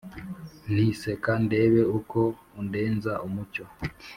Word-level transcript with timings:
nti 0.73 0.85
«seka 1.01 1.33
ndebe 1.45 1.81
uko 1.97 2.19
undenza 2.59 3.13
umucyo, 3.27 3.63